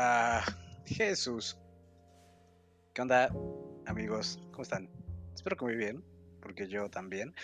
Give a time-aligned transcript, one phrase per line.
[0.00, 0.44] Ah,
[0.86, 1.58] Jesús.
[2.94, 3.34] ¿Qué onda,
[3.84, 4.38] amigos?
[4.52, 4.88] ¿Cómo están?
[5.34, 6.04] Espero que muy bien,
[6.40, 7.34] porque yo también.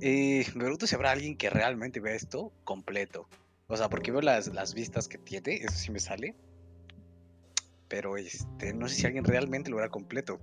[0.00, 3.28] Y me pregunto si habrá alguien que realmente vea esto completo.
[3.66, 6.34] O sea, porque veo las, las vistas que tiene, eso sí me sale.
[7.88, 10.40] Pero este, no sé si alguien realmente lo verá completo.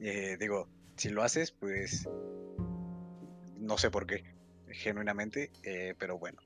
[0.00, 2.08] Eh, digo, si lo haces, pues
[3.56, 4.24] no sé por qué,
[4.66, 6.42] genuinamente, eh, pero bueno.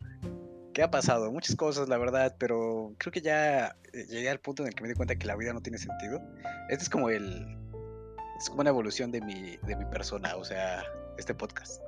[0.72, 1.32] ¿Qué ha pasado?
[1.32, 4.82] Muchas cosas, la verdad, pero creo que ya eh, llegué al punto en el que
[4.82, 6.20] me di cuenta que la vida no tiene sentido.
[6.68, 7.56] Este es como el.
[8.38, 10.84] Es como una evolución de mi, de mi persona, o sea,
[11.18, 11.82] este podcast.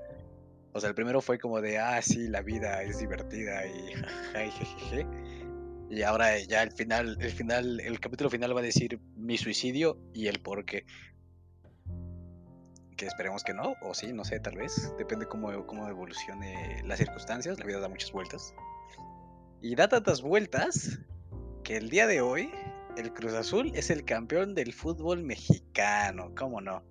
[0.72, 3.94] O sea, el primero fue como de, ah, sí, la vida es divertida y
[4.34, 5.06] jejeje.
[5.88, 9.98] Y ahora ya el final, el final, el capítulo final va a decir mi suicidio
[10.12, 10.86] y el por qué.
[12.96, 14.92] Que esperemos que no, o sí, no sé, tal vez.
[14.96, 17.58] Depende cómo, cómo evolucione las circunstancias.
[17.58, 18.54] La vida da muchas vueltas.
[19.62, 20.98] Y da tantas vueltas
[21.62, 22.50] que el día de hoy
[22.96, 26.32] el Cruz Azul es el campeón del fútbol mexicano.
[26.36, 26.82] ¿Cómo no?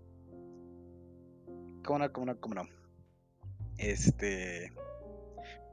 [1.84, 2.14] ¿Cómo no?
[2.14, 2.40] ¿Cómo no?
[2.40, 2.64] ¿Cómo no?
[3.78, 4.72] Este.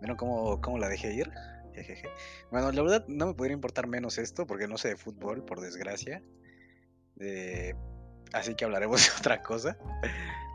[0.00, 1.30] ¿Vieron cómo, cómo la dejé ir?
[1.72, 2.08] Jejeje.
[2.50, 5.60] Bueno, la verdad no me podría importar menos esto porque no sé de fútbol, por
[5.60, 6.20] desgracia.
[7.20, 7.74] Eh,
[8.32, 9.78] así que hablaremos de otra cosa.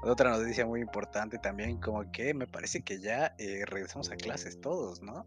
[0.03, 4.59] Otra noticia muy importante también, como que me parece que ya eh, regresamos a clases
[4.59, 5.25] todos, ¿no?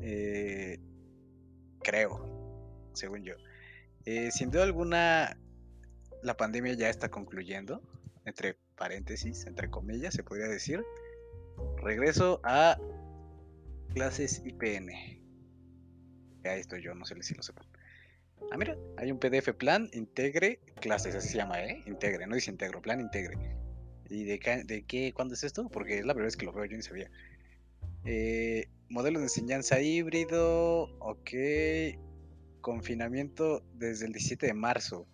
[0.00, 0.78] Eh,
[1.82, 3.34] creo, según yo.
[4.04, 5.36] Eh, sin duda alguna,
[6.22, 7.82] la pandemia ya está concluyendo,
[8.24, 10.84] entre paréntesis, entre comillas, se podría decir.
[11.82, 12.78] Regreso a
[13.94, 14.90] clases IPN.
[16.44, 17.66] Ya estoy yo, no sé si lo sepan.
[18.50, 21.82] Ah, mira, hay un PDF plan, integre clases, así se llama, ¿eh?
[21.86, 23.36] Integre, no dice integro, plan integre.
[24.08, 25.68] ¿Y de, de qué, cuándo es esto?
[25.68, 27.10] Porque es la primera vez que lo veo, yo ni sabía.
[28.04, 31.30] Eh, modelo de enseñanza híbrido, ok.
[32.60, 35.06] Confinamiento desde el 17 de marzo.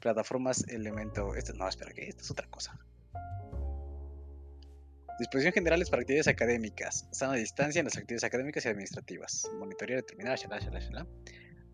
[0.00, 1.34] Plataformas elemento.
[1.34, 2.78] Esto, no, espera, que esto es otra cosa.
[5.18, 7.08] Disposición generales para actividades académicas.
[7.10, 9.50] Sana distancia en las actividades académicas y administrativas.
[9.50, 11.06] Shala, shala.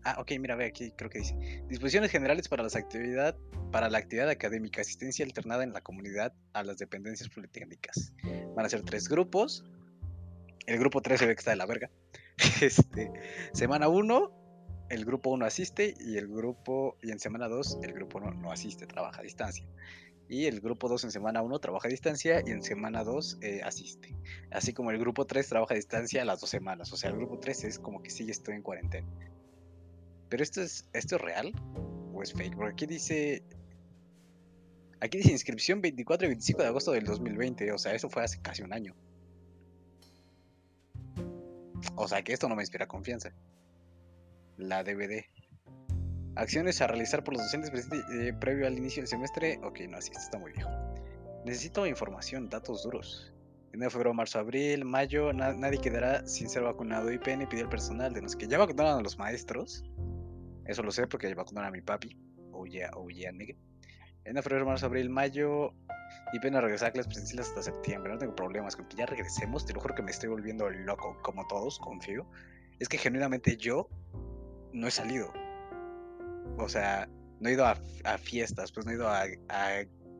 [0.03, 1.35] Ah, ok, mira, ve aquí, creo que dice.
[1.67, 3.35] Disposiciones generales para, las actividad,
[3.71, 8.13] para la actividad académica, asistencia alternada en la comunidad a las dependencias politécnicas.
[8.55, 9.63] Van a ser tres grupos.
[10.65, 11.89] El grupo 3 se ve que está de la verga.
[12.61, 13.11] Este,
[13.53, 14.31] semana 1,
[14.89, 18.51] el grupo 1 asiste y el grupo, y en semana 2, el grupo 1 no
[18.51, 19.65] asiste, trabaja a distancia.
[20.27, 23.61] Y el grupo 2 en semana 1 trabaja a distancia y en semana 2 eh,
[23.63, 24.15] asiste.
[24.51, 26.91] Así como el grupo 3 trabaja a distancia las dos semanas.
[26.93, 29.07] O sea, el grupo 3 es como que sí estoy en cuarentena.
[30.29, 31.53] Pero esto es, esto es real
[32.13, 32.55] o es fake?
[32.55, 33.43] Porque aquí dice.
[34.99, 37.71] Aquí dice inscripción 24 y 25 de agosto del 2020.
[37.71, 38.95] O sea, eso fue hace casi un año.
[41.95, 43.33] O sea que esto no me inspira confianza.
[44.57, 45.25] La DVD.
[46.35, 47.71] Acciones a realizar por los docentes
[48.11, 49.59] eh, previo al inicio del semestre.
[49.63, 50.69] Ok, no, así está muy viejo.
[51.45, 53.31] Necesito información, datos duros.
[53.71, 57.11] Enero, febrero, marzo, abril, mayo, nadie quedará sin ser vacunado.
[57.11, 59.83] IPN pidió al personal de los que ya vacunaron a los maestros.
[60.65, 62.17] Eso lo sé porque ya vacunaron a mi papi.
[62.51, 63.31] Oh yeah, oh yeah,
[64.41, 65.73] febrero, marzo, abril, mayo,
[66.33, 68.13] y ven a regresar a clases presenciales hasta septiembre.
[68.13, 69.65] No tengo problemas con que ya regresemos.
[69.65, 72.25] Te lo juro que me estoy volviendo loco, como todos, confío.
[72.79, 73.89] Es que genuinamente yo
[74.73, 75.31] no he salido.
[76.57, 77.07] O sea,
[77.39, 77.75] no he ido a,
[78.17, 79.25] fiestas, pues no he ido a,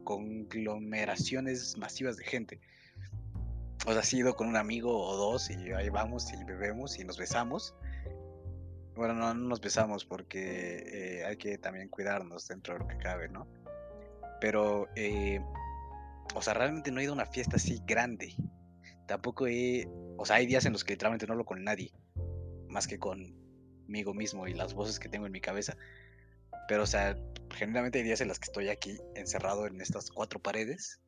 [0.04, 2.60] conglomeraciones masivas de gente.
[3.88, 7.04] O sea, he ido con un amigo o dos y ahí vamos y bebemos y
[7.04, 7.76] nos besamos.
[8.96, 13.28] Bueno, no, nos besamos porque eh, hay que también cuidarnos dentro de lo que cabe,
[13.28, 13.48] ¿no?
[14.40, 15.42] Pero eh,
[16.36, 18.36] o sea, realmente no he ido a una fiesta así grande.
[19.08, 19.88] Tampoco he,
[20.18, 21.94] o sea, hay días en los que literalmente no hablo con nadie,
[22.68, 25.78] más que conmigo mismo y las voces que tengo en mi cabeza.
[26.68, 27.18] Pero, o sea,
[27.52, 31.00] generalmente hay días en los que estoy aquí encerrado en estas cuatro paredes,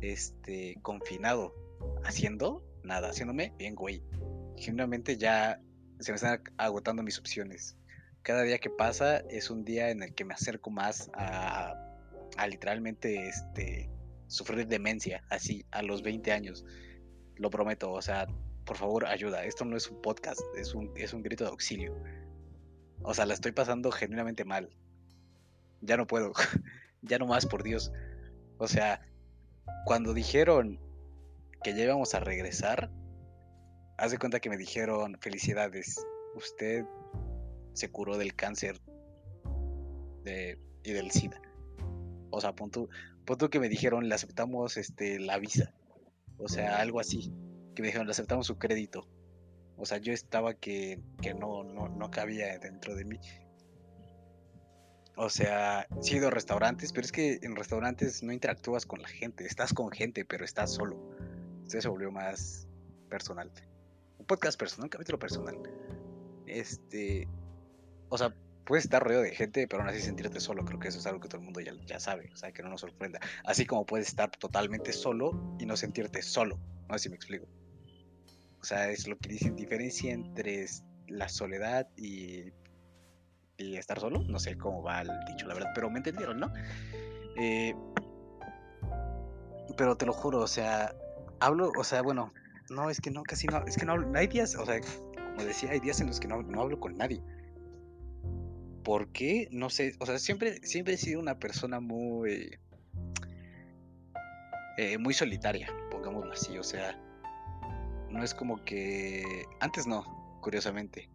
[0.00, 1.54] este, confinado,
[2.04, 4.04] haciendo nada, haciéndome bien, güey.
[4.56, 5.60] Generalmente ya
[5.98, 7.76] se me están agotando mis opciones.
[8.22, 11.74] Cada día que pasa es un día en el que me acerco más a,
[12.36, 13.91] a literalmente este
[14.32, 16.64] sufrir demencia así a los 20 años.
[17.36, 18.26] Lo prometo, o sea,
[18.64, 19.44] por favor, ayuda.
[19.44, 21.94] Esto no es un podcast, es un, es un grito de auxilio.
[23.02, 24.70] O sea, la estoy pasando genuinamente mal.
[25.82, 26.32] Ya no puedo.
[27.02, 27.92] ya no más, por Dios.
[28.56, 29.02] O sea,
[29.84, 30.80] cuando dijeron
[31.62, 32.90] que ya íbamos a regresar,
[33.98, 36.86] haz de cuenta que me dijeron, felicidades, usted
[37.74, 38.80] se curó del cáncer
[40.24, 41.40] y del SIDA.
[42.30, 42.88] O sea, punto,
[43.24, 45.74] punto que me dijeron, le aceptamos este, la visa.
[46.38, 47.32] O sea, algo así.
[47.74, 49.08] Que me dijeron, le aceptamos su crédito.
[49.76, 53.18] O sea, yo estaba que, que no, no, no cabía dentro de mí.
[55.16, 59.02] O sea, sí he ido a restaurantes, pero es que en restaurantes no interactúas con
[59.02, 60.96] la gente, estás con gente, pero estás solo.
[61.56, 62.66] Entonces se volvió más
[63.10, 63.50] personal.
[64.18, 65.58] Un podcast personal, un capítulo personal.
[66.46, 67.28] Este,
[68.08, 68.34] o sea,
[68.64, 70.64] puedes estar rodeado de gente, pero aún así sentirte solo.
[70.64, 72.62] Creo que eso es algo que todo el mundo ya, ya sabe, o sea, que
[72.62, 73.20] no nos sorprenda.
[73.44, 76.58] Así como puedes estar totalmente solo y no sentirte solo.
[76.88, 77.46] No sé si me explico.
[78.60, 80.66] O sea, es lo que dicen diferencia entre
[81.08, 82.52] la soledad y,
[83.56, 84.22] y estar solo.
[84.22, 86.52] No sé cómo va el dicho, la verdad, pero me entendieron, ¿no?
[87.36, 87.74] Eh,
[89.76, 90.94] pero te lo juro, o sea,
[91.40, 92.32] hablo, o sea, bueno,
[92.70, 95.44] no, es que no, casi no, es que no hablo, hay días, o sea, como
[95.44, 97.22] decía, hay días en los que no, no hablo con nadie.
[98.84, 99.48] ¿Por qué?
[99.50, 102.58] No sé, o sea, siempre, siempre he sido una persona muy,
[104.78, 106.98] eh, muy solitaria, pongámoslo así, o sea,
[108.10, 110.04] no es como que, antes no,
[110.40, 111.08] curiosamente,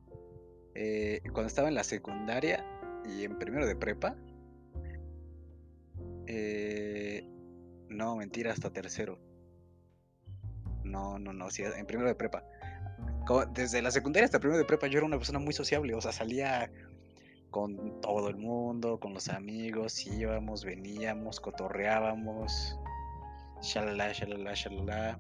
[0.76, 2.64] eh, cuando estaba en la secundaria
[3.04, 4.16] y en primero de prepa,
[6.28, 7.28] eh,
[7.90, 9.20] no, mentira, hasta tercero.
[10.84, 12.44] No, no, no, sí, en primero de prepa.
[13.54, 16.12] desde la secundaria hasta primero de prepa yo era una persona muy sociable, o sea,
[16.12, 16.72] salía
[17.58, 22.78] con todo el mundo, con los amigos, íbamos, veníamos, cotorreábamos,
[23.64, 25.20] shalala, shalala, shalala.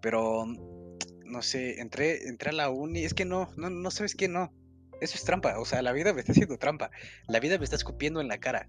[0.00, 0.46] Pero,
[1.24, 4.52] no sé, entré, entré a la uni, es que no, no, no sabes qué, no.
[5.00, 6.92] Eso es trampa, o sea, la vida me está haciendo trampa.
[7.26, 8.68] La vida me está escupiendo en la cara.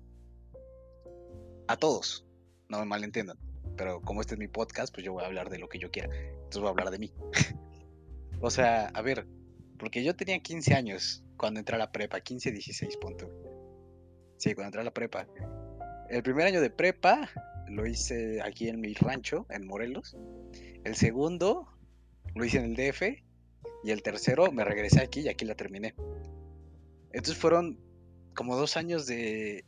[1.68, 2.26] A todos,
[2.68, 3.38] no me malentiendan.
[3.78, 5.92] Pero como este es mi podcast, pues yo voy a hablar de lo que yo
[5.92, 6.10] quiera.
[6.12, 7.14] Entonces voy a hablar de mí.
[8.42, 9.28] o sea, a ver,
[9.78, 13.30] porque yo tenía 15 años cuando entré a la prepa, 15, 16, punto.
[14.38, 15.28] Sí, cuando entré a la prepa.
[16.10, 17.30] El primer año de prepa
[17.68, 20.18] lo hice aquí en mi rancho, en Morelos.
[20.84, 21.68] El segundo
[22.36, 23.02] lo hice en el DF.
[23.84, 25.94] Y el tercero me regresé aquí y aquí la terminé.
[27.12, 27.80] Entonces fueron
[28.34, 29.66] como dos años de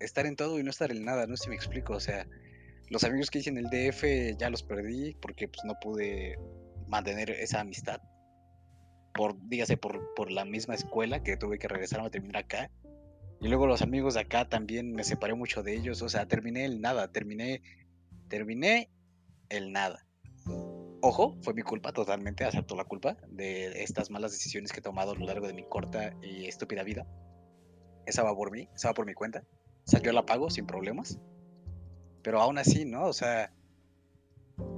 [0.00, 1.94] estar en todo y no estar en nada, no sé si me explico.
[1.94, 2.26] O sea,
[2.88, 6.38] los amigos que hice en el DF ya los perdí porque pues, no pude
[6.88, 8.00] mantener esa amistad.
[9.14, 12.70] Por, dígase, por, por la misma escuela que tuve que regresar a terminar acá.
[13.40, 16.02] Y luego los amigos de acá también me separé mucho de ellos.
[16.02, 17.62] O sea, terminé el nada, terminé,
[18.28, 18.90] terminé
[19.48, 20.06] el nada.
[21.02, 25.12] Ojo, fue mi culpa totalmente, acepto la culpa de estas malas decisiones que he tomado
[25.12, 27.06] a lo largo de mi corta y estúpida vida.
[28.04, 29.42] Esa va por mí, esa va por mi cuenta.
[29.86, 31.18] O sea, yo la pago sin problemas.
[32.22, 33.04] Pero aún así, ¿no?
[33.04, 33.50] O sea,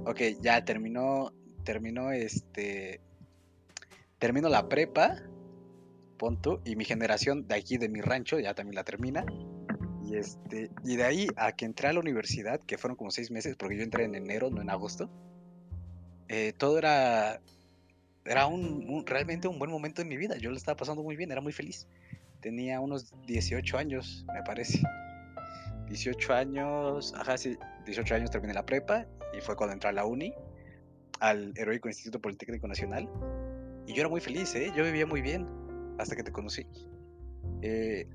[0.05, 1.33] ok, ya terminó,
[1.65, 3.01] terminó este,
[4.23, 5.17] terminó la prepa,
[6.17, 9.25] punto, y mi generación de aquí de mi rancho ya también la termina.
[10.01, 13.31] Y este, y de ahí a que entré a la universidad, que fueron como seis
[13.31, 15.09] meses, porque yo entré en enero, no en agosto,
[16.29, 17.41] eh, todo era,
[18.23, 20.37] era un, realmente un buen momento en mi vida.
[20.37, 21.85] Yo lo estaba pasando muy bien, era muy feliz.
[22.39, 24.81] Tenía unos 18 años, me parece.
[25.89, 29.05] 18 años, ajá, sí, 18 años terminé la prepa
[29.37, 30.33] y fue cuando entré a la uni,
[31.19, 33.09] al Heroico Instituto Politécnico Nacional.
[33.85, 34.71] Y yo era muy feliz, ¿eh?
[34.75, 35.47] Yo vivía muy bien
[35.97, 36.65] hasta que te conocí.
[37.61, 38.07] Eh,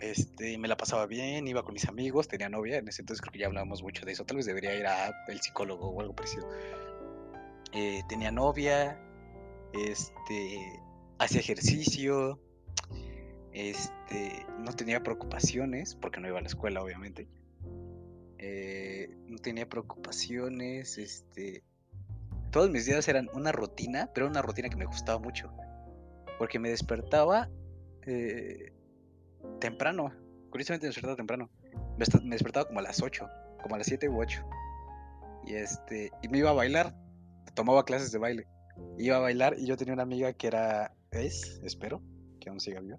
[0.00, 3.32] este, me la pasaba bien, iba con mis amigos, tenía novia, en ese entonces creo
[3.32, 6.14] que ya hablábamos mucho de eso, tal vez debería ir a el psicólogo o algo
[6.14, 6.48] parecido.
[7.72, 9.00] Eh, tenía novia,
[9.72, 10.80] este,
[11.18, 12.40] hacía ejercicio,
[13.52, 17.28] este, no tenía preocupaciones, porque no iba a la escuela, obviamente.
[18.38, 21.62] Eh, no tenía preocupaciones, este.
[22.54, 25.52] Todos mis días eran una rutina, pero una rutina que me gustaba mucho.
[26.38, 27.50] Porque me despertaba
[28.06, 28.72] eh,
[29.58, 30.12] temprano.
[30.50, 31.50] Curiosamente me despertaba temprano.
[31.98, 33.28] Me, despertaba como a las 8,
[33.60, 34.44] como a las 7 u 8.
[35.46, 36.12] Y este.
[36.22, 36.94] Y me iba a bailar.
[37.54, 38.46] Tomaba clases de baile.
[38.98, 40.94] Iba a bailar y yo tenía una amiga que era.
[41.10, 42.00] Es, espero,
[42.40, 42.98] que aún siga viva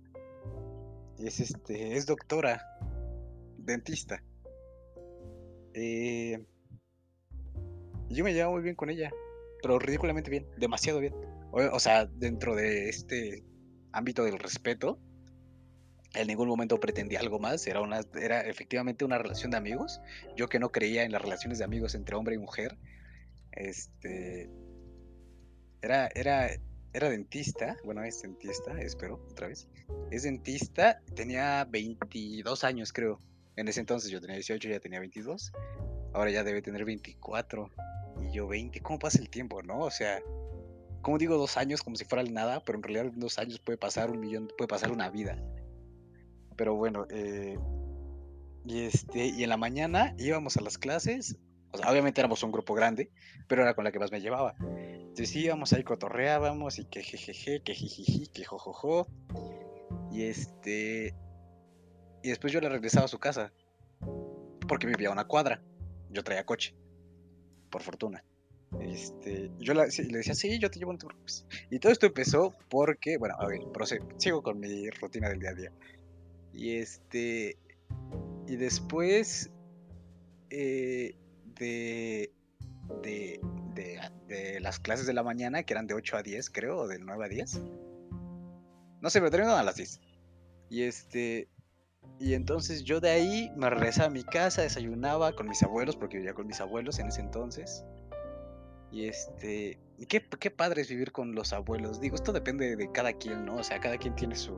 [1.18, 2.62] es este, es doctora,
[3.58, 4.22] dentista.
[5.74, 6.46] Eh,
[8.10, 9.12] yo me llevo muy bien con ella,
[9.66, 11.16] pero ridículamente bien, demasiado bien.
[11.52, 13.44] O, sea, dentro de este
[13.94, 15.00] ámbito del respeto,
[16.14, 20.02] en ningún momento pretendía algo más, era, una, era efectivamente una relación de amigos.
[20.36, 22.78] Yo que no creía en las relaciones de amigos entre hombre y mujer,
[23.54, 24.52] este,
[25.82, 26.48] era, era,
[26.94, 29.68] era dentista, bueno, es dentista, espero, otra vez.
[30.12, 33.18] Es dentista, tenía 22 años, creo.
[33.56, 35.52] En ese entonces yo tenía 18, ya tenía 22.
[36.16, 37.70] Ahora ya debe tener 24.
[38.24, 38.80] Y yo 20.
[38.80, 39.80] ¿Cómo pasa el tiempo, no?
[39.80, 40.22] O sea,
[41.02, 44.10] como digo dos años como si fuera nada, pero en realidad dos años puede pasar
[44.10, 45.38] un millón, puede pasar una vida.
[46.56, 47.60] Pero bueno, eh,
[48.64, 51.38] y este, y en la mañana íbamos a las clases.
[51.72, 53.12] O sea, obviamente éramos un grupo grande,
[53.50, 54.56] pero era con la que más me llevaba.
[54.60, 59.08] Entonces íbamos ahí, cotorreábamos y que jejeje, que jijiji, que jojojo.
[60.12, 61.14] Y este.
[62.24, 63.52] Y después yo le regresaba a su casa.
[64.68, 65.62] Porque vivía a una cuadra.
[66.16, 66.74] Yo traía coche.
[67.70, 68.24] Por fortuna.
[68.80, 71.08] Este, yo le decía, sí, yo te llevo en tu
[71.70, 73.62] Y todo esto empezó porque, bueno, a ver,
[74.18, 75.72] sigo con mi rutina del día a día.
[76.54, 77.58] Y este,
[78.48, 79.52] y después
[80.50, 81.16] eh,
[81.60, 82.32] de,
[83.04, 83.40] de,
[84.28, 87.00] de, las clases de la mañana, que eran de 8 a 10, creo, o de
[87.00, 87.62] 9 a 10.
[89.02, 90.00] No sé, pero terminaban a las 10.
[90.70, 91.50] Y este,
[92.20, 96.18] y entonces yo de ahí me regresaba a mi casa, desayunaba con mis abuelos, porque
[96.18, 97.86] vivía con mis abuelos en ese entonces.
[98.92, 102.00] Y este, qué, qué padre es vivir con los abuelos.
[102.00, 103.58] Digo, esto depende de cada quien, ¿no?
[103.58, 104.58] O sea, cada quien tiene su...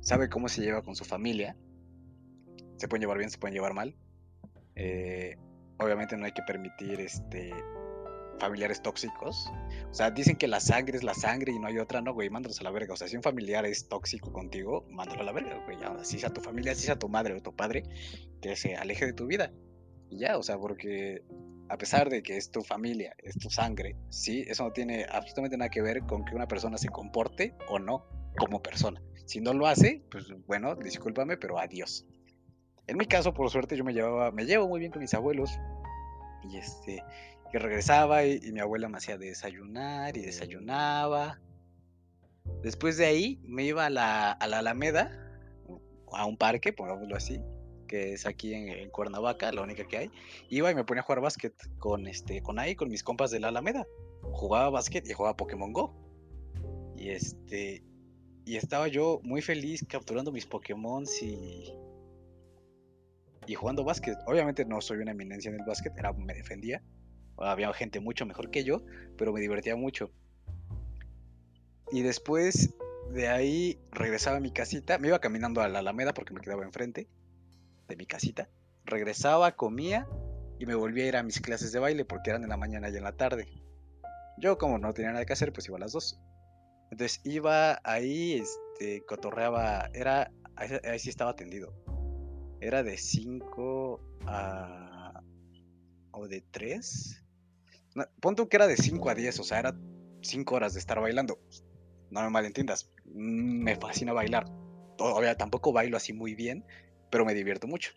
[0.00, 1.56] sabe cómo se lleva con su familia.
[2.76, 3.96] Se pueden llevar bien, se pueden llevar mal.
[4.74, 5.36] Eh,
[5.78, 7.52] obviamente no hay que permitir este
[8.38, 9.50] familiares tóxicos.
[9.90, 12.30] O sea, dicen que la sangre es la sangre y no hay otra, no, güey,
[12.30, 12.94] mándalos a la verga.
[12.94, 15.78] O sea, si un familiar es tóxico contigo, mándalo a la verga, güey.
[16.02, 17.84] Si sea tu familia, si sea tu madre o tu padre,
[18.40, 19.52] que se aleje de tu vida.
[20.10, 21.22] Y ya, o sea, porque
[21.68, 25.56] a pesar de que es tu familia, es tu sangre, sí, eso no tiene absolutamente
[25.56, 28.06] nada que ver con que una persona se comporte o no
[28.38, 29.02] como persona.
[29.26, 32.06] Si no lo hace, pues bueno, discúlpame, pero adiós.
[32.86, 35.50] En mi caso, por suerte, yo me llevaba, me llevo muy bien con mis abuelos.
[36.50, 37.02] Y este,
[37.50, 41.40] que regresaba y, mi abuela me hacía desayunar y desayunaba.
[42.62, 45.10] Después de ahí me iba a la, a la Alameda,
[46.12, 47.40] a un parque, pongámoslo así,
[47.86, 50.10] que es aquí en, Cuernavaca, la única que hay.
[50.48, 53.40] Iba y me ponía a jugar básquet con este, con ahí, con mis compas de
[53.40, 53.86] la Alameda.
[54.32, 55.94] Jugaba básquet y jugaba Pokémon Go.
[56.96, 57.82] Y este,
[58.44, 61.72] y estaba yo muy feliz capturando mis Pokémon y,
[63.46, 64.16] y jugando básquet.
[64.26, 66.82] Obviamente no soy una eminencia en el básquet, era, me defendía.
[67.40, 68.82] Había gente mucho mejor que yo,
[69.16, 70.10] pero me divertía mucho.
[71.90, 72.74] Y después
[73.10, 74.98] de ahí regresaba a mi casita.
[74.98, 77.08] Me iba caminando a la Alameda porque me quedaba enfrente
[77.88, 78.48] de mi casita.
[78.84, 80.06] Regresaba, comía
[80.58, 82.90] y me volvía a ir a mis clases de baile porque eran en la mañana
[82.90, 83.48] y en la tarde.
[84.38, 86.20] Yo como no tenía nada que hacer, pues iba a las dos.
[86.90, 91.74] Entonces iba ahí, este, cotorreaba, era, ahí, sí estaba atendido.
[92.60, 95.22] Era de 5 a...
[96.12, 97.24] o de 3.
[98.22, 99.74] No, que era de 5 a 10, o sea, era
[100.22, 101.38] 5 horas de estar bailando.
[102.10, 104.46] No me malentiendas, me fascina bailar.
[104.96, 106.64] Todavía tampoco bailo así muy bien,
[107.10, 107.92] pero me divierto mucho.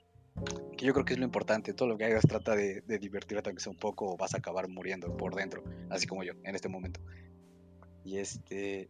[0.77, 1.73] Que yo creo que es lo importante.
[1.73, 4.67] Todo lo que hagas trata de, divertirte, aunque sea un poco, o vas a acabar
[4.67, 6.99] muriendo por dentro, así como yo en este momento.
[8.03, 8.89] Y este.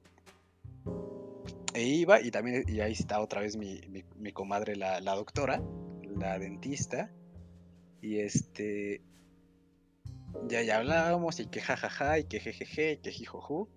[1.74, 3.82] E iba, y también, y ahí está otra vez mi,
[4.18, 5.62] mi, comadre, la, la, doctora,
[6.04, 7.12] la dentista.
[8.02, 9.02] Y este.
[10.48, 13.70] Ya, ya hablábamos, y que jajaja, y que jejeje, y que jijoju.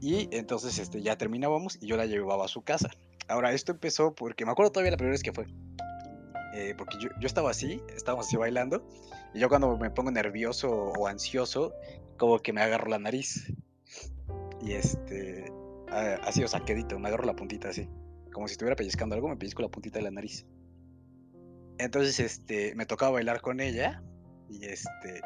[0.00, 2.90] Y entonces este, ya terminábamos y yo la llevaba a su casa.
[3.28, 5.46] Ahora, esto empezó porque me acuerdo todavía la primera vez que fue.
[6.54, 8.86] Eh, porque yo, yo, estaba así, estábamos así bailando,
[9.34, 11.72] y yo cuando me pongo nervioso o ansioso,
[12.16, 13.52] como que me agarro la nariz.
[14.62, 15.52] Y este,
[16.22, 17.88] así, o sea, quedito, me agarro la puntita así.
[18.32, 20.46] Como si estuviera pellizcando algo, me pellizco la puntita de la nariz.
[21.78, 24.02] Entonces, este, me tocaba bailar con ella,
[24.48, 25.20] y este,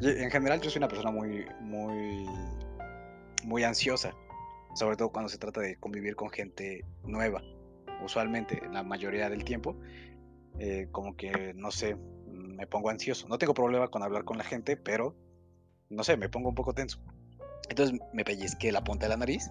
[0.00, 2.26] en general yo soy una persona muy, muy,
[3.44, 4.14] muy ansiosa
[4.74, 7.42] sobre todo cuando se trata de convivir con gente nueva.
[8.02, 9.76] Usualmente, la mayoría del tiempo,
[10.58, 13.28] eh, como que, no sé, me pongo ansioso.
[13.28, 15.16] No tengo problema con hablar con la gente, pero,
[15.88, 17.00] no sé, me pongo un poco tenso.
[17.68, 19.50] Entonces me pellizqué la punta de la nariz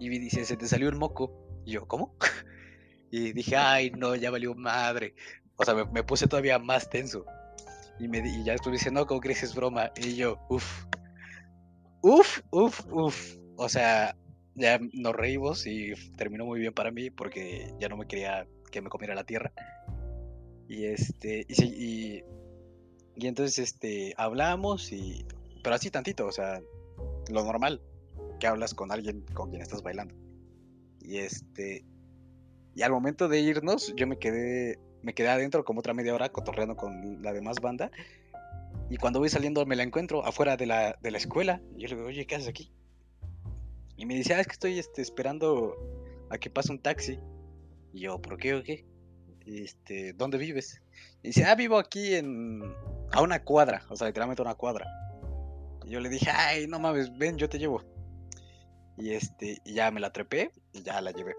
[0.00, 1.32] y me dice, se te salió un moco.
[1.64, 2.16] Y yo, ¿cómo?
[3.10, 5.14] y dije, ay, no, ya valió madre.
[5.56, 7.24] O sea, me, puse todavía más tenso.
[7.98, 9.92] Y, me, y ya estuve diciendo, no, ¿cómo crees es broma?
[9.96, 10.84] Y yo, uff,
[12.02, 13.36] uff, uff, uff.
[13.56, 14.16] O sea,
[14.54, 18.82] ya nos reímos y terminó muy bien para mí porque ya no me quería que
[18.82, 19.52] me comiera la tierra.
[20.68, 22.24] Y este, y, y,
[23.16, 25.24] y entonces este, hablamos y,
[25.62, 26.60] pero así tantito, o sea,
[27.30, 27.80] lo normal,
[28.40, 30.14] que hablas con alguien con quien estás bailando.
[31.00, 31.84] Y este,
[32.74, 36.30] y al momento de irnos, yo me quedé, me quedé adentro como otra media hora
[36.30, 37.90] cotorreando con la demás banda.
[38.88, 41.60] Y cuando voy saliendo me la encuentro afuera de la, de la escuela.
[41.76, 42.72] Y yo le digo, oye, ¿qué haces aquí?
[43.96, 45.76] Y me dice, ah, es que estoy este, esperando
[46.30, 47.18] a que pase un taxi.
[47.92, 48.84] Y yo, ¿por qué o qué?
[49.46, 50.82] Este, ¿dónde vives?
[51.22, 52.62] Y dice, ah, vivo aquí en.
[53.12, 54.86] a una cuadra, o sea, literalmente a una cuadra.
[55.84, 57.82] Y yo le dije, ay, no mames, ven, yo te llevo.
[58.96, 61.34] Y este, y ya me la trepé y ya la llevé.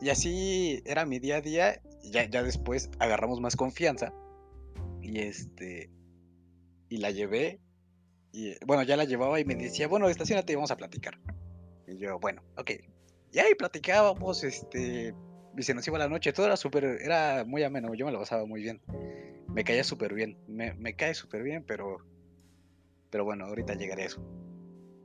[0.00, 1.80] Y así era mi día a día.
[2.10, 4.12] Ya, ya después agarramos más confianza.
[5.02, 5.90] Y este.
[6.88, 7.60] Y la llevé
[8.34, 11.20] y bueno, ya la llevaba y me decía, bueno, estacionate y vamos a platicar.
[11.86, 12.72] Y yo, bueno, ok.
[13.30, 15.14] Y ahí platicábamos, este,
[15.56, 18.18] y se nos iba la noche, todo era súper, era muy ameno, yo me lo
[18.18, 18.80] pasaba muy bien.
[19.46, 21.98] Me caía súper bien, me, me cae súper bien, pero,
[23.10, 24.20] pero bueno, ahorita llegaré a eso.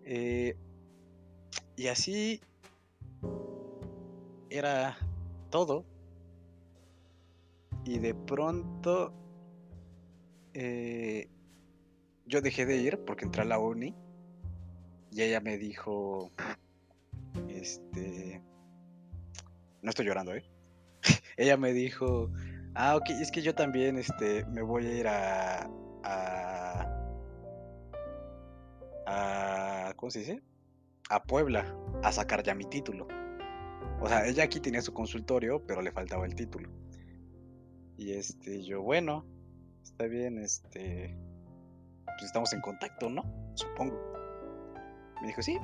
[0.06, 0.58] Eh,
[1.76, 2.42] y así
[4.50, 4.98] era
[5.52, 5.86] todo.
[7.86, 9.14] Y de pronto
[10.54, 11.30] eh,
[12.26, 13.96] yo dejé de ir porque entré a la uni
[15.12, 16.32] y ella me dijo,
[17.48, 18.44] este,
[19.82, 20.44] no estoy llorando, ¿eh?
[21.38, 22.32] ella me dijo,
[22.76, 25.70] ah, ok, es que yo también, este, me voy a ir a,
[26.04, 26.88] a,
[29.08, 30.44] a, ¿cómo se dice?
[31.10, 33.08] A Puebla a sacar ya mi título.
[34.02, 36.70] O sea, ella aquí tenía su consultorio, pero le faltaba el título.
[38.00, 39.26] Y este, yo, bueno,
[39.84, 41.14] está bien, este,
[42.06, 43.26] pues estamos en contacto, ¿no?
[43.56, 44.00] Supongo.
[45.22, 45.58] Me dijo, sí.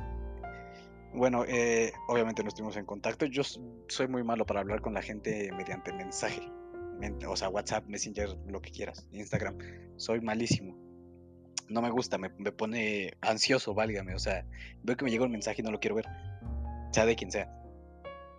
[1.14, 3.26] Bueno, eh, obviamente no estuvimos en contacto.
[3.26, 6.42] Yo soy muy malo para hablar con la gente mediante mensaje.
[7.26, 9.08] O sea, WhatsApp, Messenger, lo que quieras.
[9.14, 9.58] Instagram.
[9.96, 10.76] Soy malísimo.
[11.70, 14.14] No me gusta, me, me pone ansioso, válgame.
[14.14, 14.46] O sea,
[14.84, 16.06] veo que me llega un mensaje y no lo quiero ver.
[16.92, 17.50] Sea de quien sea.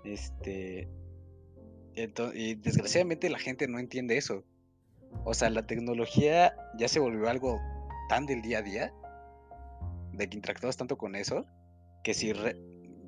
[0.05, 0.87] Este.
[1.97, 4.45] Y desgraciadamente la gente no entiende eso.
[5.25, 7.59] O sea, la tecnología ya se volvió algo
[8.09, 8.93] tan del día a día,
[10.13, 11.47] de que interactúas tanto con eso,
[12.05, 12.37] que si, o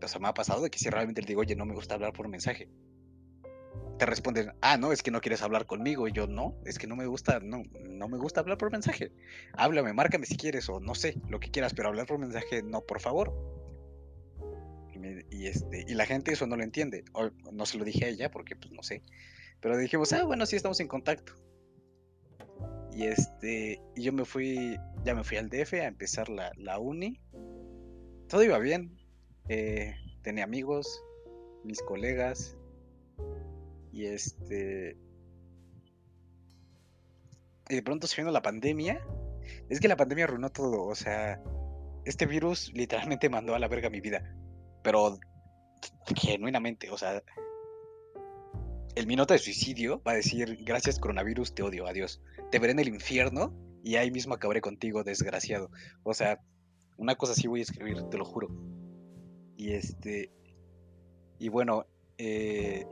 [0.08, 2.12] sea, me ha pasado de que si realmente le digo, oye, no me gusta hablar
[2.12, 2.68] por mensaje,
[3.98, 6.86] te responden, ah, no, es que no quieres hablar conmigo, y yo, no, es que
[6.86, 9.12] no me gusta, no, no me gusta hablar por mensaje,
[9.52, 12.80] háblame, márcame si quieres, o no sé, lo que quieras, pero hablar por mensaje, no,
[12.82, 13.57] por favor.
[15.30, 17.04] Y, este, y la gente eso no lo entiende,
[17.52, 19.02] no se lo dije a ella, porque pues no sé,
[19.60, 21.34] pero dijimos, ah, bueno, sí estamos en contacto.
[22.92, 26.78] Y este, y yo me fui, ya me fui al DF a empezar la, la
[26.78, 27.20] uni.
[28.28, 28.98] Todo iba bien.
[29.48, 31.02] Eh, tenía amigos,
[31.64, 32.56] mis colegas.
[33.92, 34.96] Y este.
[37.68, 39.00] Y de pronto se vino la pandemia.
[39.68, 40.84] Es que la pandemia arruinó todo.
[40.84, 41.40] O sea,
[42.04, 44.34] este virus literalmente mandó a la verga mi vida.
[44.88, 45.18] Pero
[46.16, 47.22] genuinamente, o sea,
[48.94, 52.22] el minuto de suicidio va a decir, gracias coronavirus, te odio, adiós.
[52.50, 55.70] Te veré en el infierno y ahí mismo acabaré contigo, desgraciado.
[56.04, 56.40] O sea,
[56.96, 58.48] una cosa así voy a escribir, te lo juro.
[59.58, 60.32] Y este,
[61.38, 61.84] y bueno,
[62.16, 62.86] eh,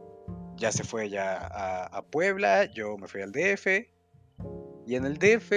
[0.58, 3.88] ya se fue ya a, Puebla, yo me fui al DF.
[4.86, 5.50] Y en el DF,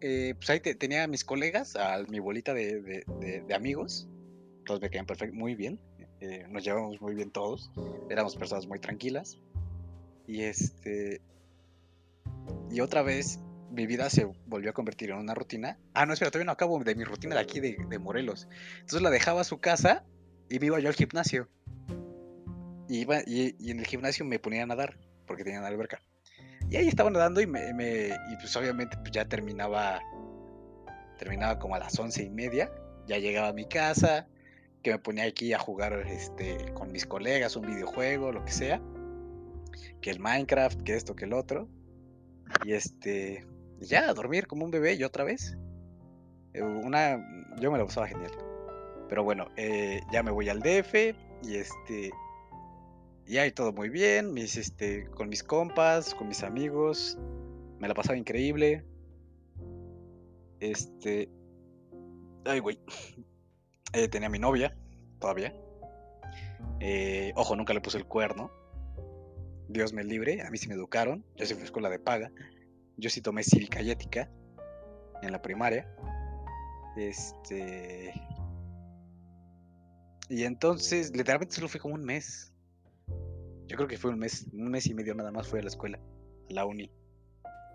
[0.00, 4.08] eh, pues ahí tenía a mis colegas, a mi bolita de, amigos.
[4.64, 5.78] Todos me quedan perfecto, muy bien.
[6.20, 7.70] Eh, nos llevamos muy bien todos.
[8.08, 9.38] Éramos personas muy tranquilas.
[10.26, 11.20] Y este.
[12.70, 13.40] Y otra vez
[13.74, 15.78] mi vida se volvió a convertir en una rutina.
[15.92, 18.48] Ah, no, espera, todavía no acabo de mi rutina de aquí de, Morelos.
[18.76, 20.04] Entonces la dejaba a su casa
[20.48, 21.48] y me iba yo al gimnasio.
[22.88, 26.00] Y, iba, y, en el gimnasio me ponía a nadar, porque tenía una alberca.
[26.70, 30.00] Y ahí estaba nadando y, me, y pues obviamente pues ya terminaba,
[31.18, 32.70] terminaba como a las once y media.
[33.06, 34.28] Ya llegaba a mi casa,
[34.84, 38.80] que me ponía aquí a jugar este, con mis colegas, un videojuego, lo que sea
[40.04, 41.66] que el Minecraft, que esto, que el otro.
[42.64, 43.46] Y este,
[43.80, 45.56] ya, a dormir como un bebé y otra vez.
[46.52, 47.16] Eh, una,
[47.58, 48.30] yo me lo pasaba genial.
[49.08, 50.94] Pero bueno, eh, ya me voy al DF
[51.42, 52.10] y este,
[53.26, 57.18] y ahí todo muy bien, mis, este, con mis compas, con mis amigos,
[57.78, 58.84] me la pasaba increíble.
[60.60, 61.30] Este,
[62.44, 62.78] ay, güey,
[63.94, 64.76] eh, tenía mi novia,
[65.18, 65.54] todavía.
[67.34, 68.50] ojo, nunca le puse el cuerno.
[69.68, 72.30] Dios me libre, a mí sí me educaron, yo sí fui a escuela de paga,
[72.96, 74.30] yo sí tomé cívica y ética
[75.22, 75.88] en la primaria.
[76.96, 78.12] Este.
[80.28, 82.52] Y entonces, literalmente solo fue como un mes.
[83.66, 85.68] Yo creo que fue un mes, un mes y medio nada más fue a la
[85.68, 85.98] escuela,
[86.50, 86.90] a la uni.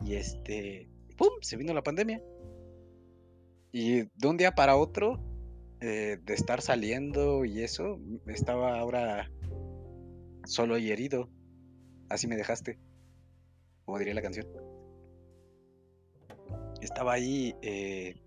[0.01, 0.89] Y este.
[1.17, 1.29] ¡Pum!
[1.41, 2.21] Se vino la pandemia.
[3.71, 5.19] Y de un día para otro,
[5.81, 9.31] eh, de estar saliendo y eso, estaba ahora
[10.45, 11.29] solo y herido.
[12.09, 12.77] Así me dejaste,
[13.85, 14.47] como diría la canción.
[16.81, 18.21] Estaba ahí, eh,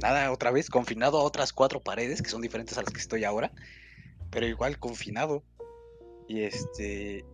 [0.00, 3.24] nada, otra vez, confinado a otras cuatro paredes que son diferentes a las que estoy
[3.24, 3.52] ahora,
[4.30, 5.42] pero igual confinado.
[6.28, 7.26] Y este.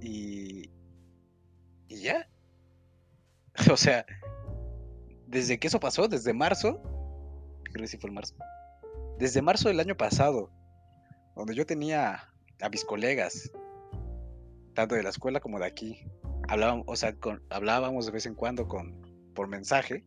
[0.00, 0.70] Y.
[1.88, 2.26] Y ya.
[3.70, 4.06] o sea,
[5.26, 6.80] desde que eso pasó, desde marzo,
[7.78, 8.34] creo que sí fue el marzo,
[9.18, 10.50] desde marzo del año pasado,
[11.36, 12.28] donde yo tenía
[12.60, 13.52] a mis colegas,
[14.74, 16.00] tanto de la escuela como de aquí.
[16.48, 17.14] Hablábamos, o sea,
[17.50, 19.00] hablábamos de vez en cuando con,
[19.34, 20.04] por mensaje.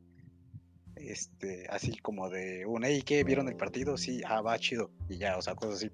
[0.98, 3.24] este, así como de un, hey, ¿qué?
[3.24, 3.96] ¿Vieron el partido?
[3.98, 4.92] Sí, ah, va, chido.
[5.08, 5.92] Y ya, o sea, cosas así.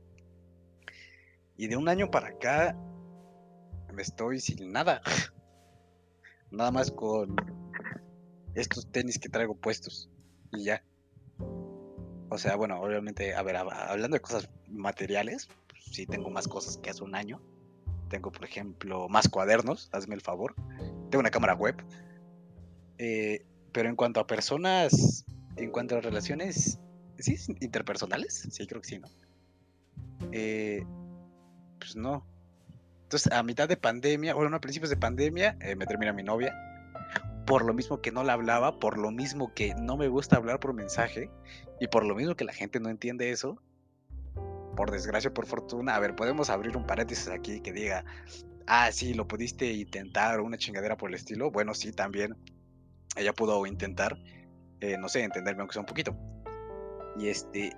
[1.58, 2.76] Y de un año para acá,
[3.94, 5.02] me estoy sin nada.
[6.50, 7.36] Nada más con
[8.56, 10.10] estos tenis que traigo puestos.
[10.52, 10.84] Y ya.
[12.30, 16.78] O sea, bueno, obviamente, a ver, hablando de cosas materiales, pues, sí tengo más cosas
[16.78, 17.42] que hace un año.
[18.10, 20.56] Tengo, por ejemplo, más cuadernos, hazme el favor.
[21.10, 21.76] Tengo una cámara web.
[22.98, 26.80] Eh, pero en cuanto a personas, en cuanto a relaciones,
[27.20, 27.38] ¿sí?
[27.62, 29.08] Interpersonales, sí, creo que sí, ¿no?
[30.32, 30.84] Eh,
[31.80, 32.26] pues no.
[33.04, 36.54] Entonces, a mitad de pandemia, bueno, a principios de pandemia, eh, me termina mi novia.
[37.48, 40.60] Por lo mismo que no la hablaba, por lo mismo que no me gusta hablar
[40.60, 41.32] por mensaje,
[41.80, 43.60] y por lo mismo que la gente no entiende eso,
[44.76, 48.06] por desgracia, por fortuna, a ver, podemos abrir un paréntesis aquí que diga,
[48.68, 51.50] ah, sí, lo pudiste intentar o una chingadera por el estilo.
[51.50, 52.36] Bueno, sí, también
[53.16, 54.18] ella pudo intentar,
[54.80, 56.16] eh, no sé, entenderme aunque sea un poquito.
[57.18, 57.72] Y este...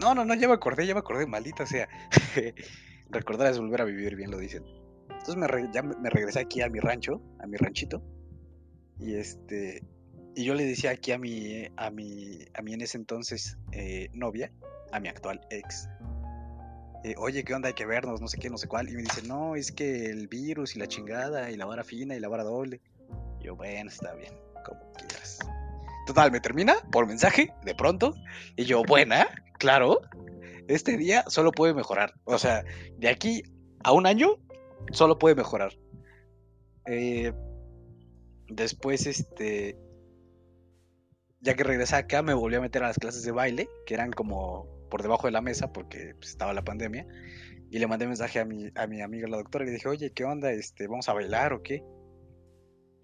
[0.00, 1.88] No, no, no, ya me acordé, ya me acordé, maldita sea.
[3.10, 4.64] Recordar es volver a vivir bien, lo dicen.
[5.08, 8.02] Entonces ya me regresé aquí a mi rancho, a mi ranchito.
[8.98, 9.82] Y este...
[10.34, 14.10] Y yo le decía aquí a mi, a mi, a mi en ese entonces eh,
[14.12, 14.52] novia,
[14.92, 15.88] a mi actual ex,
[17.06, 17.68] eh, oye, ¿qué onda?
[17.68, 18.88] Hay que vernos, no sé qué, no sé cuál.
[18.88, 22.16] Y me dice, no, es que el virus y la chingada y la vara fina
[22.16, 22.80] y la vara doble.
[23.40, 25.38] Yo, bueno, está bien, como quieras.
[26.08, 28.12] Total, me termina por mensaje, de pronto.
[28.56, 29.28] Y yo, buena,
[29.60, 30.00] claro.
[30.66, 32.12] Este día solo puede mejorar.
[32.24, 32.64] O sea,
[32.98, 33.44] de aquí
[33.84, 34.38] a un año,
[34.90, 35.78] solo puede mejorar.
[36.86, 37.32] Eh,
[38.48, 39.78] después, este.
[41.40, 44.10] Ya que regresé acá, me volví a meter a las clases de baile, que eran
[44.10, 47.06] como por debajo de la mesa, porque pues, estaba la pandemia.
[47.70, 50.12] Y le mandé mensaje a mi, a mi amiga, la doctora, y le dije, oye,
[50.12, 50.50] ¿qué onda?
[50.52, 51.82] Este, ¿Vamos a bailar o qué?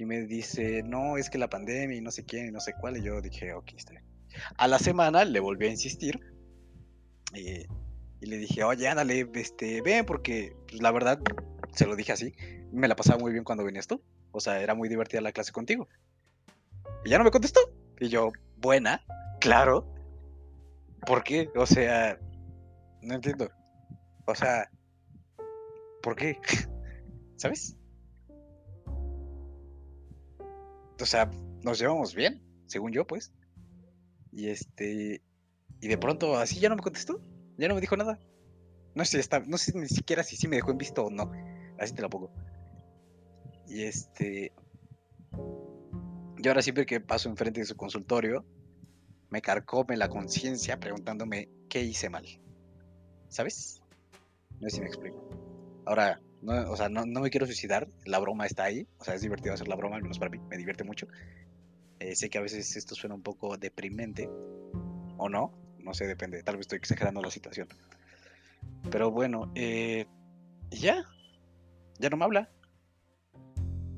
[0.02, 2.74] y me dice, no, es que la pandemia y no sé quién y no sé
[2.81, 2.96] cuál.
[2.96, 4.05] Y yo dije, ok, está bien.
[4.57, 6.20] A la semana le volví a insistir
[7.35, 11.20] y le dije, oye, ándale, este, ven, porque pues, la verdad,
[11.72, 12.33] se lo dije así,
[12.72, 14.02] me la pasaba muy bien cuando venías tú.
[14.33, 15.88] O sea, era muy divertida la clase contigo.
[17.05, 17.61] Y ya no me contestó.
[18.01, 19.05] Y yo, buena,
[19.40, 19.87] claro.
[21.07, 21.51] ¿Por qué?
[21.55, 22.18] O sea,
[23.03, 23.51] no entiendo.
[24.27, 24.71] O sea,
[26.03, 26.38] ¿por qué?
[27.37, 27.77] ¿Sabes?
[31.03, 31.31] o sea,
[31.62, 33.33] nos llevamos bien, según yo, pues.
[34.31, 35.21] Y este,
[35.81, 37.21] y de pronto así ya no me contestó,
[37.59, 38.18] ya no me dijo nada.
[38.95, 41.33] No sé, está, no sé ni siquiera si sí me dejó en visto o no.
[41.79, 42.33] Así te la pongo.
[43.66, 44.53] Y este,
[46.42, 48.44] y ahora siempre que paso enfrente de su consultorio,
[49.31, 52.27] me carcome la conciencia preguntándome qué hice mal.
[53.29, 53.81] ¿Sabes?
[54.61, 55.29] No sé si me explico.
[55.87, 59.22] Ahora, no, o sea, no, me quiero suicidar, la broma está ahí, o sea, es
[59.22, 61.07] divertido hacer la broma, al menos para mí, me divierte mucho.
[62.01, 64.29] Eh, sé que a veces esto suena un poco deprimente,
[65.16, 67.68] o no, no sé, depende, tal vez estoy exagerando la situación.
[68.90, 70.07] Pero bueno, eh,
[70.70, 71.05] ya,
[72.01, 72.51] ya no me habla.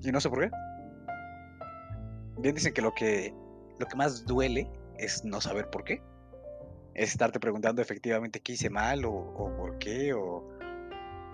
[0.04, 0.50] Y no sé por qué.
[2.38, 3.34] Bien dicen que lo que,
[3.78, 6.02] lo que más duele es no saber por qué.
[6.94, 10.48] Es estarte preguntando efectivamente qué hice mal o, o por qué o,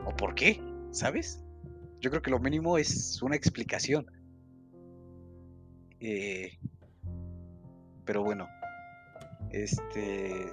[0.06, 0.60] o por qué.
[0.90, 1.42] ¿sabes?
[2.00, 4.06] Yo creo que lo mínimo es una explicación.
[6.00, 6.58] Eh,
[8.04, 8.48] pero bueno,
[9.50, 10.46] este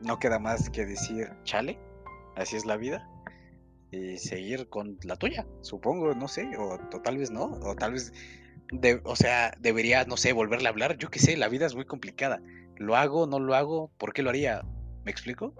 [0.00, 1.78] no queda más que decir chale,
[2.36, 3.06] así es la vida
[3.92, 8.12] y seguir con la tuya, supongo, no sé, o, tal vez no, o tal vez,
[9.04, 11.84] o sea, debería, no sé, volverle a hablar, yo qué sé, la vida es muy
[11.84, 12.42] complicada,
[12.76, 14.62] lo hago, no lo hago, ¿por qué lo haría?
[15.04, 15.54] ¿Me explico?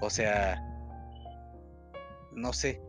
[0.00, 0.62] O sea,
[2.32, 2.80] no sé,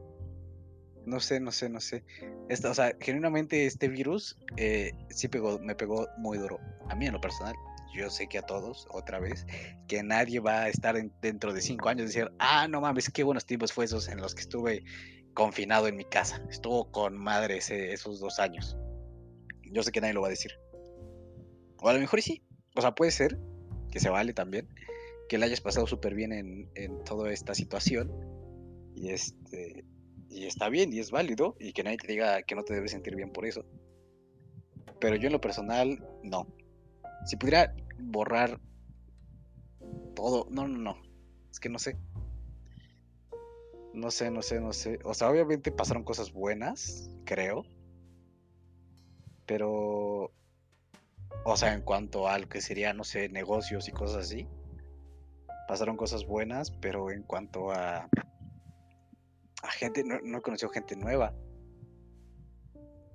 [1.06, 2.04] no sé, no sé, no sé.
[2.50, 6.60] Esta, o sea, genuinamente este virus eh, sí pegó, me pegó muy duro.
[6.88, 7.56] A mí en lo personal.
[7.94, 9.46] Yo sé que a todos, otra vez,
[9.88, 13.24] que nadie va a estar dentro de cinco años y decir, ah, no mames, qué
[13.24, 14.84] buenos tiempos fue esos en los que estuve
[15.34, 16.44] confinado en mi casa.
[16.50, 18.78] Estuvo con madre esos dos años.
[19.72, 20.52] Yo sé que nadie lo va a decir.
[21.78, 22.44] O a lo mejor sí.
[22.76, 23.38] O sea, puede ser
[23.92, 24.68] que se vale también.
[25.28, 28.12] Que le hayas pasado súper bien en, en toda esta situación.
[28.96, 29.86] Y este
[30.30, 32.92] y está bien y es válido y que nadie te diga que no te debes
[32.92, 33.66] sentir bien por eso.
[35.00, 36.48] Pero yo en lo personal, no.
[37.26, 38.60] Si pudiera borrar
[40.16, 41.02] todo, no, no, no.
[41.52, 41.98] Es que no sé.
[43.94, 45.00] No sé, no sé, no sé.
[45.04, 47.66] O sea, obviamente pasaron cosas buenas, creo.
[49.46, 50.32] Pero,
[51.44, 54.48] o sea, en cuanto a lo que sería, no sé, negocios y cosas así,
[55.68, 58.08] pasaron cosas buenas, pero en cuanto a
[59.62, 61.34] a gente, no, no he conocido gente nueva.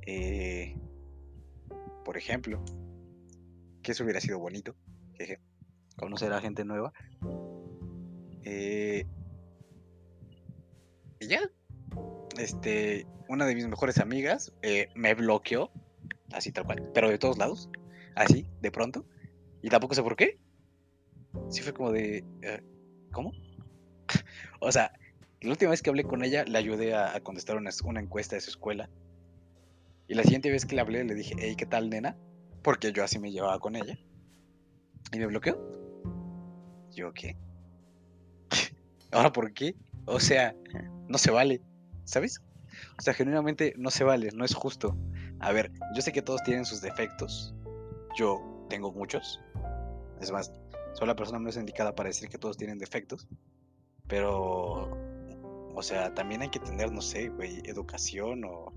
[0.07, 0.77] Eh,
[2.05, 2.63] por ejemplo,
[3.85, 4.75] que eso hubiera sido bonito.
[5.17, 5.39] Jeje.
[5.97, 6.93] Conocer a gente nueva.
[8.43, 9.07] Eh,
[11.21, 11.49] y ya.
[12.37, 15.71] Este, una de mis mejores amigas eh, me bloqueó,
[16.33, 17.71] así tal cual, pero de todos lados,
[18.17, 19.07] así, de pronto.
[19.63, 20.41] Y tampoco sé por qué.
[21.49, 22.63] Sí fue como de, eh,
[23.13, 23.33] ¿cómo?
[24.61, 24.93] o sea,
[25.41, 28.41] la última vez que hablé con ella, le ayudé a, contestar una, una, encuesta de
[28.41, 28.91] su escuela.
[30.09, 32.17] Y la siguiente vez que le hablé, le dije, hey, ¿qué tal, nena?
[32.65, 33.97] Porque yo así me llevaba con ella.
[35.13, 35.57] Y me bloqueó.
[36.91, 37.37] ¿Yo qué?
[39.13, 39.77] ¿Ahora por qué?
[40.07, 40.57] O sea,
[41.07, 41.61] no se vale,
[42.05, 42.41] ¿sabes?
[42.99, 44.97] O sea, genuinamente no se vale, no es justo.
[45.41, 47.55] A ver, yo sé que todos tienen sus defectos.
[48.17, 49.41] Yo tengo muchos.
[50.23, 50.51] Es más,
[50.95, 53.29] soy la persona más indicada para decir que todos tienen defectos.
[54.09, 54.91] Pero,
[55.75, 58.73] o sea, también hay que tener, no sé, güey, educación o,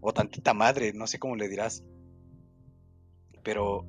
[0.00, 1.84] o tantita madre, no sé cómo le dirás.
[3.46, 3.86] Pero,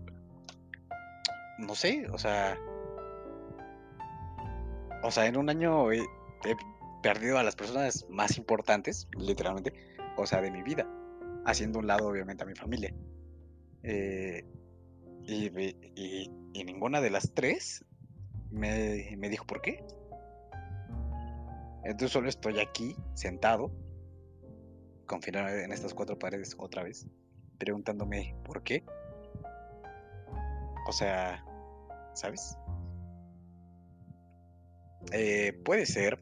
[1.57, 2.55] no sé, o sea,
[5.01, 6.05] o sea, en un año he,
[7.01, 9.73] perdido a las personas más importantes, literalmente,
[10.15, 10.87] o sea, de mi vida,
[11.43, 12.93] haciendo un lado, obviamente, a mi familia.
[13.81, 14.45] Eh,
[15.25, 16.29] y,
[16.63, 17.83] ninguna de las tres
[18.51, 19.83] me, me dijo por qué.
[21.83, 23.71] Entonces solo estoy aquí, sentado,
[25.07, 27.07] confinado en estas cuatro paredes otra vez,
[27.57, 28.83] preguntándome por qué.
[30.87, 31.43] O sea,
[32.13, 32.57] ¿sabes?
[35.11, 36.19] Eh, puede ser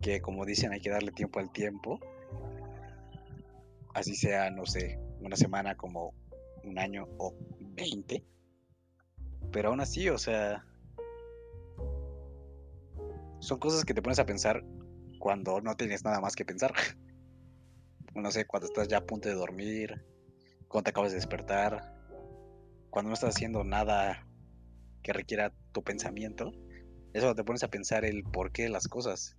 [0.00, 1.98] que, como dicen, hay que darle tiempo al tiempo.
[3.92, 6.14] Así sea, no sé, una semana como
[6.62, 8.24] un año o veinte.
[9.50, 10.64] Pero aún así, o sea,
[13.40, 14.62] son cosas que te pones a pensar
[15.18, 16.72] cuando no tienes nada más que pensar.
[18.12, 20.04] No sé, cuando estás ya a punto de dormir,
[20.66, 21.99] cuando te acabas de despertar,
[22.90, 24.26] cuando no estás haciendo nada
[25.02, 26.52] que requiera tu pensamiento
[27.12, 29.36] eso te pones a pensar el por qué de las cosas.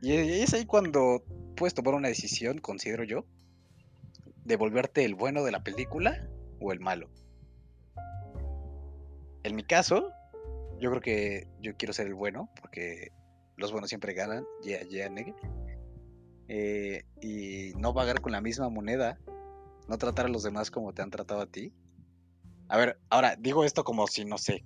[0.00, 1.24] Y es ahí cuando
[1.56, 3.24] puedes tomar una decisión, considero yo,
[4.44, 6.28] de volverte el bueno de la película
[6.60, 7.08] o el malo.
[9.44, 10.10] En mi caso,
[10.80, 13.10] yo creo que yo quiero ser el bueno, porque
[13.56, 15.10] los buenos siempre ganan, yeah, yeah,
[16.48, 19.18] eh, y no pagar con la misma moneda,
[19.92, 21.70] no tratar a los demás como te han tratado a ti.
[22.68, 24.64] A ver, ahora digo esto como si, no sé,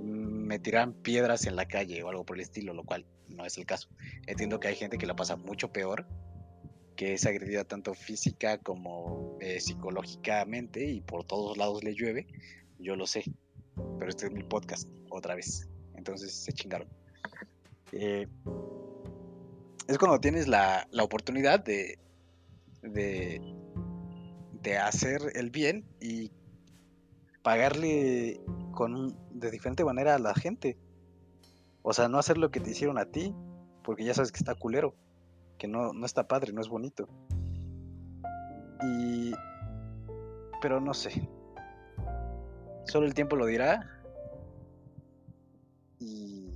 [0.00, 3.58] me tiran piedras en la calle o algo por el estilo, lo cual no es
[3.58, 3.88] el caso.
[4.28, 6.06] Entiendo que hay gente que la pasa mucho peor,
[6.94, 12.28] que es agredida tanto física como eh, psicológicamente y por todos lados le llueve.
[12.78, 13.24] Yo lo sé,
[13.98, 15.68] pero este es mi podcast otra vez.
[15.96, 16.88] Entonces se chingaron.
[17.90, 18.28] Eh,
[19.88, 21.98] es cuando tienes la, la oportunidad de,
[22.82, 23.57] de,
[24.62, 26.32] de hacer el bien y
[27.42, 28.40] pagarle
[28.72, 30.78] con de diferente manera a la gente.
[31.82, 33.34] O sea, no hacer lo que te hicieron a ti,
[33.82, 34.94] porque ya sabes que está culero,
[35.56, 37.08] que no, no está padre, no es bonito.
[38.82, 39.32] Y...
[40.60, 41.28] Pero no sé.
[42.84, 44.02] Solo el tiempo lo dirá.
[45.98, 46.50] Y...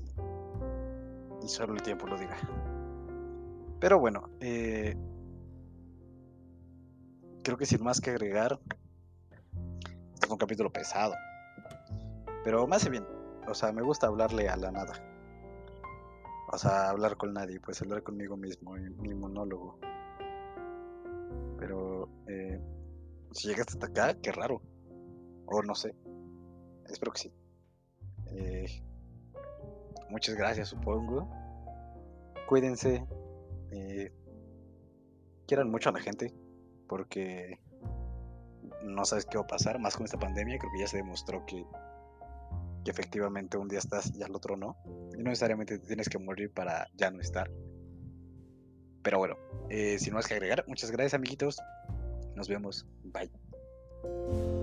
[1.42, 2.36] Y solo el tiempo lo dirá.
[3.80, 4.96] Pero bueno, eh...
[7.42, 8.58] creo que sin más que agregar,
[10.28, 11.14] un capítulo pesado.
[12.44, 13.06] Pero me hace bien.
[13.46, 14.94] O sea, me gusta hablarle a la nada.
[16.52, 19.78] O sea, hablar con nadie, pues hablar conmigo mismo, mi monólogo.
[21.58, 22.60] Pero eh,
[23.32, 24.60] si llegaste hasta acá, qué raro.
[25.46, 25.94] O no sé.
[26.88, 27.32] Espero que sí.
[28.32, 28.82] Eh,
[30.10, 31.28] muchas gracias, supongo.
[32.48, 33.06] Cuídense.
[33.70, 34.12] Eh,
[35.46, 36.34] quieran mucho a la gente.
[36.92, 37.58] Porque
[38.84, 41.46] no sabes qué va a pasar, más con esta pandemia, creo que ya se demostró
[41.46, 41.64] que,
[42.84, 44.76] efectivamente un día estás y al otro no.
[45.14, 47.50] Y no necesariamente tienes que morir para ya no estar.
[49.02, 49.36] Pero bueno,
[49.70, 51.56] eh, sin más que agregar, muchas gracias amiguitos.
[52.36, 52.86] Nos vemos.
[53.04, 54.61] Bye.